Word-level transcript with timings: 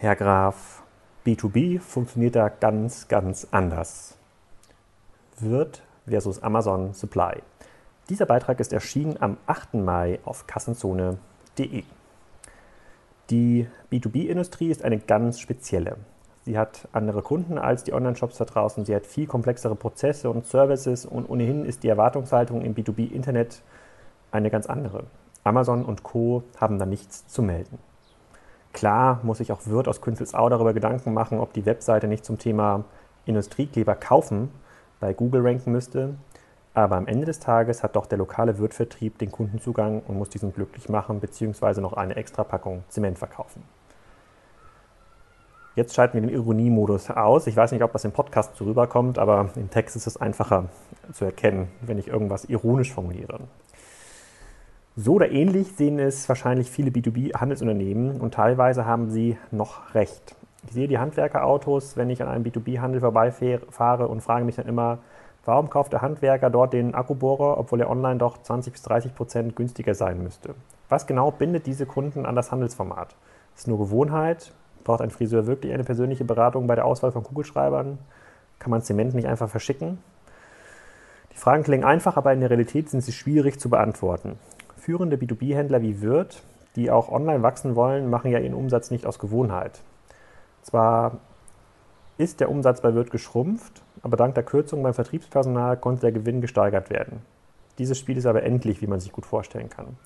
Herr 0.00 0.14
Graf, 0.14 0.84
B2B 1.26 1.80
funktioniert 1.80 2.36
da 2.36 2.48
ganz, 2.48 3.08
ganz 3.08 3.48
anders. 3.50 4.16
Wirt 5.40 5.82
versus 6.06 6.40
Amazon 6.40 6.94
Supply. 6.94 7.42
Dieser 8.08 8.24
Beitrag 8.24 8.60
ist 8.60 8.72
erschienen 8.72 9.16
am 9.18 9.38
8. 9.46 9.74
Mai 9.74 10.20
auf 10.24 10.46
kassenzone.de. 10.46 11.82
Die 13.30 13.66
B2B-Industrie 13.90 14.70
ist 14.70 14.84
eine 14.84 15.00
ganz 15.00 15.40
spezielle. 15.40 15.96
Sie 16.44 16.56
hat 16.56 16.86
andere 16.92 17.22
Kunden 17.22 17.58
als 17.58 17.82
die 17.82 17.92
Online-Shops 17.92 18.38
da 18.38 18.44
draußen. 18.44 18.84
Sie 18.84 18.94
hat 18.94 19.04
viel 19.04 19.26
komplexere 19.26 19.74
Prozesse 19.74 20.30
und 20.30 20.46
Services 20.46 21.06
und 21.06 21.28
ohnehin 21.28 21.64
ist 21.64 21.82
die 21.82 21.88
Erwartungshaltung 21.88 22.62
im 22.62 22.76
B2B-Internet 22.76 23.62
eine 24.30 24.48
ganz 24.48 24.66
andere. 24.66 25.06
Amazon 25.42 25.84
und 25.84 26.04
Co. 26.04 26.44
haben 26.56 26.78
da 26.78 26.86
nichts 26.86 27.26
zu 27.26 27.42
melden. 27.42 27.80
Klar 28.78 29.18
muss 29.24 29.38
sich 29.38 29.50
auch 29.50 29.66
Wirt 29.66 29.88
aus 29.88 30.00
Künzelsau 30.00 30.48
darüber 30.48 30.72
Gedanken 30.72 31.12
machen, 31.12 31.40
ob 31.40 31.52
die 31.52 31.66
Webseite 31.66 32.06
nicht 32.06 32.24
zum 32.24 32.38
Thema 32.38 32.84
Industriekleber 33.26 33.96
kaufen 33.96 34.52
bei 35.00 35.12
Google 35.12 35.44
ranken 35.44 35.72
müsste. 35.72 36.14
Aber 36.74 36.94
am 36.94 37.08
Ende 37.08 37.26
des 37.26 37.40
Tages 37.40 37.82
hat 37.82 37.96
doch 37.96 38.06
der 38.06 38.18
lokale 38.18 38.58
Wirtvertrieb 38.58 39.18
den 39.18 39.32
Kundenzugang 39.32 40.02
und 40.06 40.16
muss 40.16 40.28
diesen 40.28 40.54
glücklich 40.54 40.88
machen 40.88 41.18
bzw. 41.18 41.80
noch 41.80 41.94
eine 41.94 42.14
extra 42.14 42.44
Packung 42.44 42.84
Zement 42.88 43.18
verkaufen. 43.18 43.64
Jetzt 45.74 45.96
schalten 45.96 46.14
wir 46.14 46.20
den 46.20 46.30
Ironiemodus 46.30 47.10
aus. 47.10 47.48
Ich 47.48 47.56
weiß 47.56 47.72
nicht, 47.72 47.82
ob 47.82 47.92
das 47.92 48.04
im 48.04 48.12
Podcast 48.12 48.54
so 48.54 48.64
rüberkommt, 48.64 49.18
aber 49.18 49.50
im 49.56 49.70
Text 49.70 49.96
ist 49.96 50.06
es 50.06 50.16
einfacher 50.18 50.66
zu 51.12 51.24
erkennen, 51.24 51.66
wenn 51.80 51.98
ich 51.98 52.06
irgendwas 52.06 52.44
ironisch 52.44 52.92
formuliere. 52.92 53.40
So 55.00 55.12
oder 55.12 55.30
ähnlich 55.30 55.76
sehen 55.76 56.00
es 56.00 56.28
wahrscheinlich 56.28 56.72
viele 56.72 56.90
B2B-Handelsunternehmen 56.90 58.20
und 58.20 58.34
teilweise 58.34 58.84
haben 58.84 59.10
sie 59.10 59.38
noch 59.52 59.94
recht. 59.94 60.34
Ich 60.66 60.72
sehe 60.72 60.88
die 60.88 60.98
Handwerkerautos, 60.98 61.96
wenn 61.96 62.10
ich 62.10 62.20
an 62.20 62.26
einem 62.26 62.44
B2B-Handel 62.44 63.00
vorbeifahre 63.00 64.08
und 64.08 64.22
frage 64.22 64.44
mich 64.44 64.56
dann 64.56 64.66
immer, 64.66 64.98
warum 65.44 65.70
kauft 65.70 65.92
der 65.92 66.02
Handwerker 66.02 66.50
dort 66.50 66.72
den 66.72 66.96
Akkubohrer, 66.96 67.58
obwohl 67.58 67.80
er 67.80 67.90
online 67.90 68.16
doch 68.16 68.42
20 68.42 68.72
bis 68.72 68.82
30 68.82 69.14
Prozent 69.14 69.54
günstiger 69.54 69.94
sein 69.94 70.20
müsste? 70.20 70.56
Was 70.88 71.06
genau 71.06 71.30
bindet 71.30 71.66
diese 71.66 71.86
Kunden 71.86 72.26
an 72.26 72.34
das 72.34 72.50
Handelsformat? 72.50 73.14
Ist 73.54 73.60
es 73.60 73.66
nur 73.68 73.78
Gewohnheit? 73.78 74.52
Braucht 74.82 75.00
ein 75.00 75.10
Friseur 75.10 75.46
wirklich 75.46 75.72
eine 75.72 75.84
persönliche 75.84 76.24
Beratung 76.24 76.66
bei 76.66 76.74
der 76.74 76.86
Auswahl 76.86 77.12
von 77.12 77.22
Kugelschreibern? 77.22 77.98
Kann 78.58 78.70
man 78.72 78.82
Zement 78.82 79.14
nicht 79.14 79.28
einfach 79.28 79.48
verschicken? 79.48 79.98
Die 81.32 81.38
Fragen 81.38 81.62
klingen 81.62 81.84
einfach, 81.84 82.16
aber 82.16 82.32
in 82.32 82.40
der 82.40 82.50
Realität 82.50 82.90
sind 82.90 83.02
sie 83.02 83.12
schwierig 83.12 83.60
zu 83.60 83.70
beantworten. 83.70 84.40
Führende 84.88 85.18
B2B-Händler 85.18 85.82
wie 85.82 86.00
Wirt, 86.00 86.42
die 86.74 86.90
auch 86.90 87.10
online 87.10 87.42
wachsen 87.42 87.76
wollen, 87.76 88.08
machen 88.08 88.30
ja 88.30 88.38
ihren 88.38 88.54
Umsatz 88.54 88.90
nicht 88.90 89.04
aus 89.04 89.18
Gewohnheit. 89.18 89.82
Zwar 90.62 91.18
ist 92.16 92.40
der 92.40 92.50
Umsatz 92.50 92.80
bei 92.80 92.94
Wirt 92.94 93.10
geschrumpft, 93.10 93.82
aber 94.00 94.16
dank 94.16 94.34
der 94.34 94.44
Kürzung 94.44 94.82
beim 94.82 94.94
Vertriebspersonal 94.94 95.76
konnte 95.76 96.00
der 96.00 96.12
Gewinn 96.12 96.40
gesteigert 96.40 96.88
werden. 96.88 97.20
Dieses 97.76 97.98
Spiel 97.98 98.16
ist 98.16 98.24
aber 98.24 98.44
endlich, 98.44 98.80
wie 98.80 98.86
man 98.86 98.98
sich 98.98 99.12
gut 99.12 99.26
vorstellen 99.26 99.68
kann. 99.68 99.98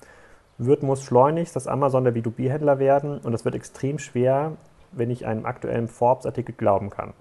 Wirt 0.57 0.83
muss 0.83 1.01
schleunigst 1.01 1.55
das 1.55 1.67
Amazon 1.67 2.03
der 2.03 2.13
B2B-Händler 2.13 2.77
werden 2.77 3.19
und 3.19 3.33
es 3.33 3.45
wird 3.45 3.55
extrem 3.55 3.99
schwer, 3.99 4.51
wenn 4.91 5.09
ich 5.09 5.25
einem 5.25 5.45
aktuellen 5.45 5.87
Forbes-Artikel 5.87 6.55
glauben 6.55 6.89
kann. 6.89 7.13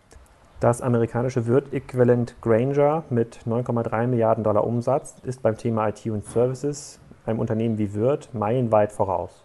Das 0.58 0.82
amerikanische 0.82 1.46
Wirt-Äquivalent 1.46 2.40
Granger 2.40 3.04
mit 3.08 3.38
9,3 3.46 4.08
Milliarden 4.08 4.42
Dollar 4.42 4.64
Umsatz 4.64 5.14
ist 5.22 5.42
beim 5.42 5.56
Thema 5.56 5.88
IT 5.88 6.04
und 6.06 6.24
Services 6.24 6.98
einem 7.26 7.38
Unternehmen 7.38 7.78
wie 7.78 7.94
Wirt 7.94 8.34
meilenweit 8.34 8.92
voraus. 8.92 9.44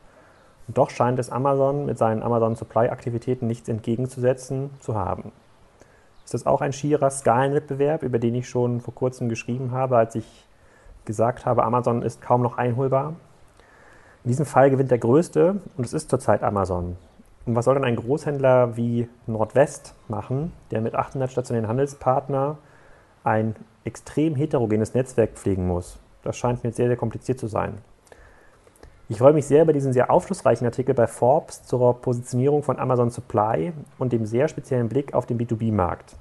Und 0.67 0.78
doch 0.78 0.89
scheint 0.89 1.20
es 1.20 1.31
Amazon 1.31 1.86
mit 1.86 1.97
seinen 1.97 2.23
Amazon 2.23 2.56
Supply-Aktivitäten 2.56 3.47
nichts 3.47 3.70
entgegenzusetzen 3.70 4.70
zu 4.80 4.95
haben. 4.95 5.31
Ist 6.26 6.33
das 6.33 6.45
auch 6.45 6.60
ein 6.60 6.73
schierer 6.73 7.10
Skalenwettbewerb, 7.10 8.04
über 8.04 8.20
den 8.20 8.36
ich 8.36 8.49
schon 8.49 8.82
vor 8.82 8.93
kurzem 8.93 9.30
geschrieben 9.30 9.71
habe, 9.71 9.98
als 9.98 10.15
ich 10.15 10.45
gesagt 11.05 11.45
habe, 11.45 11.64
Amazon 11.64 12.02
ist 12.02 12.21
kaum 12.21 12.42
noch 12.42 12.58
einholbar? 12.58 13.15
In 14.26 14.32
diesem 14.32 14.45
Fall 14.45 14.70
gewinnt 14.70 14.92
der 14.92 14.98
Größte 14.98 15.61
und 15.77 15.86
es 15.86 15.94
ist 15.94 16.09
zurzeit 16.09 16.44
Amazon. 16.44 16.98
Und 17.45 17.55
was 17.55 17.64
soll 17.64 17.76
dann 17.76 17.86
ein 17.86 17.95
Großhändler 17.95 18.76
wie 18.76 19.08
Nordwest 19.26 19.95
machen, 20.09 20.52
der 20.70 20.82
mit 20.82 20.95
800 20.95 21.32
stationären 21.32 21.70
Handelspartnern 21.70 22.58
ein 23.23 23.55
extrem 23.86 24.36
heterogenes 24.36 24.94
Netzwerk 24.94 25.32
pflegen 25.36 25.65
muss? 25.65 25.98
Das 26.23 26.38
scheint 26.38 26.64
mir 26.64 26.72
sehr, 26.72 26.88
sehr 26.88 26.98
kompliziert 26.98 27.39
zu 27.39 27.48
sein. 27.48 27.78
Ich 29.10 29.20
freue 29.20 29.32
mich 29.32 29.45
sehr 29.45 29.64
über 29.64 29.72
diesen 29.72 29.94
sehr 29.94 30.11
aufschlussreichen 30.11 30.67
Artikel 30.67 30.94
bei 30.94 31.08
Forbes 31.08 31.64
zur 31.64 32.02
Positionierung 32.02 32.61
von 32.61 32.78
Amazon 32.78 33.10
Supply 33.10 33.72
und 33.98 34.11
dem 34.11 34.26
sehr 34.26 34.50
speziellen 34.50 34.89
Blick 34.89 35.14
auf 35.14 35.26
den 35.26 35.39
B2B-Markt. 35.39 36.17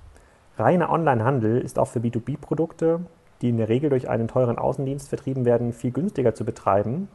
Reiner 0.57 0.91
Onlinehandel 0.91 1.61
ist 1.61 1.81
auch 1.81 1.89
für 1.89 1.99
B2B-Produkte, 1.99 3.01
die 3.43 3.49
in 3.49 3.57
der 3.57 3.69
Regel 3.69 3.91
durch 3.91 4.09
einen 4.09 4.29
teuren 4.29 4.57
Außendienst 4.57 5.09
vertrieben 5.09 5.45
werden, 5.45 5.73
viel 5.73 5.91
günstiger 5.91 6.35
zu 6.37 6.45
betreiben. 6.45 7.09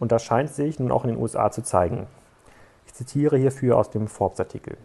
Und 0.00 0.10
das 0.10 0.24
scheint 0.24 0.50
sich 0.50 0.80
nun 0.80 0.90
auch 0.90 1.04
in 1.04 1.10
den 1.10 1.20
USA 1.20 1.52
zu 1.52 1.62
zeigen. 1.62 2.08
Ich 2.86 2.94
zitiere 2.94 3.38
hierfür 3.38 3.78
aus 3.78 3.90
dem 3.90 4.08
Forbes-Artikel. 4.08 4.76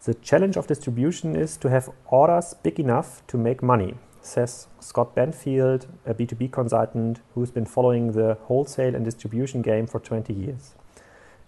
The 0.00 0.14
challenge 0.14 0.56
of 0.56 0.66
distribution 0.66 1.34
is 1.34 1.58
to 1.58 1.68
have 1.68 1.92
orders 2.06 2.54
big 2.54 2.78
enough 2.78 3.22
to 3.26 3.36
make 3.36 3.62
money 3.62 3.96
says 4.26 4.66
Scott 4.80 5.14
Benfield, 5.14 5.86
a 6.04 6.14
B2B 6.14 6.52
consultant 6.52 7.20
who's 7.34 7.50
been 7.50 7.66
following 7.66 8.12
the 8.12 8.38
wholesale 8.44 8.94
and 8.94 9.04
distribution 9.04 9.62
game 9.62 9.86
for 9.86 10.00
20 10.00 10.32
years. 10.32 10.74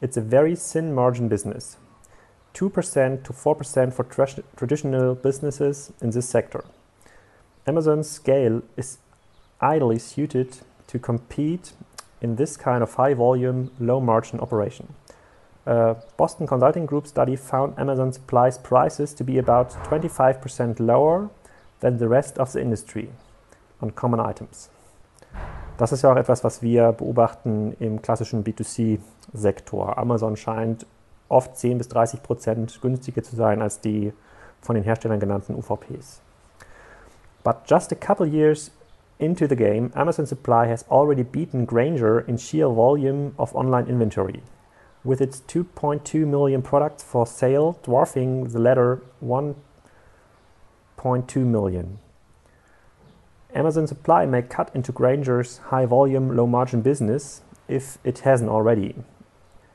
It's 0.00 0.16
a 0.16 0.20
very 0.20 0.54
thin 0.54 0.94
margin 0.94 1.28
business 1.28 1.76
2% 2.54 3.22
to 3.24 3.32
4% 3.32 3.92
for 3.92 4.04
tra- 4.04 4.42
traditional 4.56 5.14
businesses 5.14 5.92
in 6.00 6.10
this 6.10 6.28
sector. 6.28 6.64
Amazon's 7.66 8.08
scale 8.08 8.62
is 8.76 8.98
ideally 9.62 9.98
suited 9.98 10.58
to 10.86 10.98
compete 10.98 11.72
in 12.20 12.36
this 12.36 12.56
kind 12.56 12.82
of 12.82 12.94
high 12.94 13.14
volume, 13.14 13.70
low 13.78 14.00
margin 14.00 14.40
operation. 14.40 14.94
A 15.66 15.96
Boston 16.16 16.46
Consulting 16.46 16.86
Group 16.86 17.06
study 17.06 17.36
found 17.36 17.78
Amazon 17.78 18.12
supplies 18.12 18.56
prices 18.58 19.12
to 19.14 19.22
be 19.22 19.36
about 19.38 19.70
25% 19.70 20.80
lower 20.80 21.28
than 21.80 21.98
the 21.98 22.08
rest 22.08 22.38
of 22.38 22.50
the 22.50 22.60
industry 22.60 23.08
on 23.80 23.94
common 23.94 24.20
items. 24.20 24.70
Das 25.76 25.92
ist 25.92 26.02
ja 26.02 26.12
auch 26.12 26.16
etwas, 26.16 26.42
was 26.42 26.60
wir 26.60 26.92
beobachten 26.92 27.76
im 27.78 28.02
klassischen 28.02 28.42
B2C-Sektor. 28.42 29.96
Amazon 29.96 30.36
scheint 30.36 30.86
oft 31.28 31.56
10 31.56 31.78
bis 31.78 31.88
30 31.88 32.22
Prozent 32.22 32.80
günstiger 32.80 33.22
zu 33.22 33.36
sein 33.36 33.62
als 33.62 33.80
die 33.80 34.12
von 34.60 34.74
den 34.74 34.84
Herstellern 34.84 35.20
genannten 35.20 35.54
UVPs. 35.54 36.20
But 37.44 37.58
just 37.66 37.92
a 37.92 37.94
couple 37.94 38.26
years 38.26 38.72
into 39.18 39.46
the 39.46 39.56
game, 39.56 39.92
Amazon 39.94 40.26
Supply 40.26 40.68
has 40.68 40.84
already 40.90 41.22
beaten 41.22 41.66
Granger 41.66 42.20
in 42.20 42.38
sheer 42.38 42.68
volume 42.68 43.32
of 43.36 43.54
online 43.54 43.86
inventory, 43.86 44.42
with 45.04 45.20
its 45.20 45.42
2.2 45.48 46.26
million 46.26 46.62
products 46.62 47.04
for 47.04 47.26
sale 47.26 47.78
dwarfing 47.84 48.48
the 48.48 48.58
latter 48.58 49.00
1 49.20 49.54
0.2 50.98 51.46
million. 51.46 51.98
Amazon 53.54 53.86
Supply 53.86 54.26
may 54.26 54.42
cut 54.42 54.70
into 54.74 54.92
Granger's 54.92 55.56
high 55.70 55.86
volume, 55.86 56.36
low 56.36 56.46
margin 56.46 56.82
business 56.82 57.40
if 57.66 57.96
it 58.04 58.18
hasn't 58.20 58.50
already. 58.50 58.94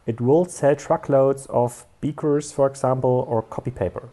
It 0.05 0.21
will 0.21 0.45
sell 0.45 0.75
truckloads 0.75 1.47
of 1.47 1.87
beakers, 2.01 2.51
for 2.51 2.67
example, 2.67 3.25
or 3.27 3.41
copy 3.41 3.71
paper. 3.71 4.09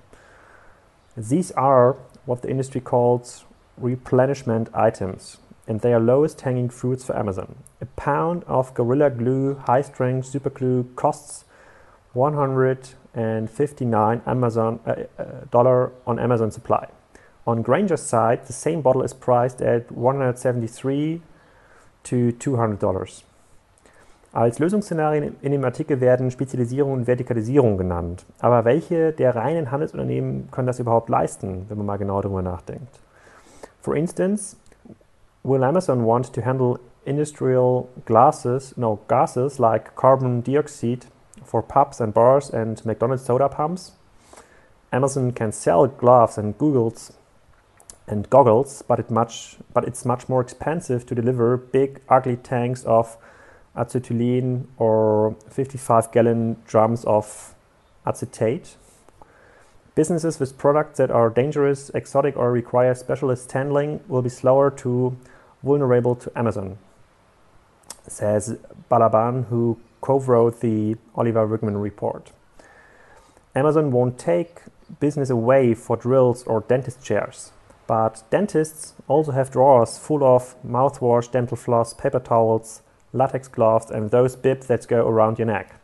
These 1.17 1.51
are 1.53 1.97
what 2.25 2.43
the 2.43 2.51
industry 2.51 2.81
calls 2.81 3.45
replenishment 3.77 4.69
items, 4.73 5.37
and 5.67 5.81
they 5.81 5.93
are 5.93 6.01
lowest 6.01 6.41
hanging 6.43 6.69
fruits 6.69 7.05
for 7.05 7.19
Amazon. 7.19 7.57
A 7.81 7.87
pound 7.87 8.45
of 8.45 8.73
Gorilla 8.75 9.11
Glue 9.11 9.57
high 9.67 9.83
strength 9.83 10.27
super 10.27 10.51
glue 10.51 10.85
costs 10.97 11.45
159 12.13 14.23
Amazon 14.27 14.81
uh, 14.87 14.95
uh, 15.19 15.25
dollar 15.51 15.93
on 16.07 16.19
Amazon 16.19 16.51
Supply. 16.51 16.87
On 17.47 17.63
Granger's 17.63 18.03
side, 18.03 18.47
the 18.47 18.53
same 18.53 18.83
bottle 18.83 19.03
is 19.03 19.15
priced 19.15 19.63
at 19.63 19.91
173 19.91 21.23
to 22.05 22.33
200 22.33 22.79
dollars. 22.79 23.25
Als 24.33 24.61
Lösungsszenarien 24.61 25.35
in 25.43 25.51
dem 25.51 25.65
Artikel 25.65 26.01
werden 26.01 26.31
Spezialisierung 26.31 26.93
und 26.93 27.07
Vertikalisierung 27.09 27.77
genannt. 27.77 28.25
Aber 28.39 28.65
welche 28.65 29.13
der 29.13 29.35
reinen 29.35 29.73
Handelsunternehmen 29.73 30.49
können 30.53 30.69
das 30.69 30.79
überhaupt 30.79 31.09
leisten, 31.09 31.65
wenn 31.69 31.79
man 31.79 31.87
mal 31.87 31.97
genau 31.97 32.21
darüber 32.21 32.41
nachdenkt? 32.41 33.01
For 33.81 33.97
instance, 33.97 34.57
will 35.43 35.65
Amazon 35.65 36.07
want 36.07 36.33
to 36.33 36.45
handle 36.45 36.79
industrial 37.05 37.89
glasses, 38.07 38.77
no, 38.77 39.01
gases 39.09 39.59
like 39.59 39.97
carbon 39.97 40.45
dioxide 40.45 41.07
for 41.45 41.61
pubs 41.61 42.01
and 42.01 42.15
bars 42.15 42.53
and 42.53 42.85
McDonald's 42.87 43.25
soda 43.25 43.49
pumps? 43.49 43.97
Amazon 44.93 45.35
can 45.35 45.51
sell 45.51 45.89
gloves 45.89 46.39
and 46.39 46.57
Google's 46.57 47.13
and 48.11 48.29
goggles, 48.29 48.83
but, 48.83 48.99
it 48.99 49.11
much, 49.11 49.57
but 49.73 49.85
it's 49.85 50.05
much 50.05 50.29
more 50.29 50.41
expensive 50.41 51.07
to 51.07 51.15
deliver 51.15 51.57
big, 51.57 52.01
ugly 52.09 52.37
tanks 52.37 52.85
of 52.85 53.17
acetylene 53.77 54.67
or 54.77 55.37
55 55.49 56.11
gallon 56.13 56.57
drums 56.67 57.05
of 57.05 57.55
acetate. 58.05 58.77
Businesses 59.95 60.39
with 60.41 60.57
products 60.59 60.99
that 60.99 61.11
are 61.11 61.31
dangerous, 61.31 61.91
exotic, 61.91 62.37
or 62.37 62.53
require 62.53 62.95
specialist 62.95 63.51
handling 63.53 64.01
will 64.09 64.23
be 64.23 64.29
slower 64.29 64.71
to 64.71 65.17
vulnerable 65.63 66.15
to 66.17 66.39
Amazon, 66.39 66.79
says 68.07 68.59
Balaban, 68.91 69.47
who 69.47 69.79
co 70.01 70.19
wrote 70.19 70.61
the 70.61 70.97
Oliver 71.15 71.47
Wigman 71.47 71.81
report. 71.83 72.33
Amazon 73.55 73.91
won't 73.91 74.19
take 74.19 74.61
business 75.01 75.29
away 75.29 75.75
for 75.75 75.97
drills 75.97 76.45
or 76.45 76.61
dentist 76.63 77.03
chairs, 77.03 77.53
but 77.91 78.23
dentists 78.31 78.95
also 79.09 79.33
have 79.33 79.51
drawers 79.51 79.99
full 79.99 80.23
of 80.23 80.55
mouthwash, 80.65 81.29
dental 81.29 81.57
floss, 81.57 81.93
paper 81.93 82.21
towels, 82.21 82.83
latex 83.13 83.49
gloves, 83.49 83.91
and 83.91 84.13
those 84.13 84.37
bibs 84.37 84.69
that 84.69 84.87
go 84.87 85.09
around 85.09 85.41
your 85.41 85.47
neck. 85.47 85.75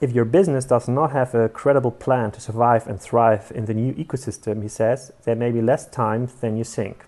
If 0.00 0.12
your 0.12 0.24
business 0.24 0.66
does 0.66 0.86
not 0.86 1.10
have 1.10 1.34
a 1.34 1.48
credible 1.48 1.90
plan 1.90 2.30
to 2.30 2.40
survive 2.40 2.86
and 2.86 3.00
thrive 3.00 3.50
in 3.52 3.64
the 3.64 3.74
new 3.74 3.92
ecosystem, 3.94 4.62
he 4.62 4.68
says, 4.68 5.12
there 5.24 5.34
may 5.34 5.50
be 5.50 5.60
less 5.60 5.90
time 5.90 6.28
than 6.40 6.56
you 6.56 6.62
think. 6.62 7.04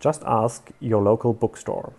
Just 0.00 0.24
ask 0.26 0.72
your 0.80 1.00
local 1.00 1.32
bookstore. 1.32 1.92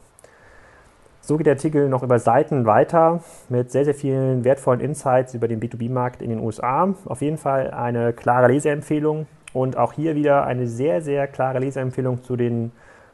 So 1.21 1.37
geht 1.37 1.45
der 1.45 1.53
Artikel 1.53 1.87
noch 1.87 2.03
über 2.03 2.19
Seiten 2.19 2.65
weiter 2.65 3.21
mit 3.47 3.71
sehr, 3.71 3.85
sehr 3.85 3.95
vielen 3.95 4.43
wertvollen 4.43 4.81
Insights 4.81 5.33
über 5.35 5.47
den 5.47 5.61
B2B-Markt 5.61 6.21
in 6.21 6.31
den 6.31 6.39
USA. 6.39 6.93
Auf 7.05 7.21
jeden 7.21 7.37
Fall 7.37 7.71
eine 7.71 8.11
klare 8.11 8.47
Leseempfehlung 8.51 9.27
und 9.53 9.77
auch 9.77 9.93
hier 9.93 10.15
wieder 10.15 10.45
eine 10.45 10.67
sehr, 10.67 11.01
sehr 11.01 11.27
klare 11.27 11.59
Leseempfehlung 11.59 12.23
zu 12.23 12.35
den 12.35 12.71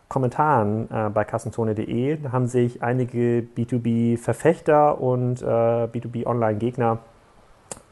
Kommentaren 0.07 0.89
äh, 0.91 1.09
bei 1.09 1.23
kassenzone.de. 1.23 2.17
Da 2.17 2.31
haben 2.31 2.47
sich 2.47 2.83
einige 2.83 3.45
B2B-Verfechter 3.55 5.01
und 5.01 5.41
äh, 5.41 5.45
B2B-Online-Gegner 5.45 6.99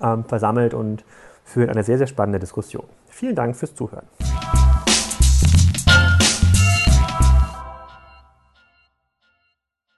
ähm, 0.02 0.24
versammelt 0.26 0.74
und 0.74 1.04
führen 1.44 1.70
eine 1.70 1.84
sehr, 1.84 1.98
sehr 1.98 2.08
spannende 2.08 2.40
Diskussion. 2.40 2.86
Vielen 3.08 3.36
Dank 3.36 3.56
fürs 3.56 3.74
Zuhören. 3.76 4.06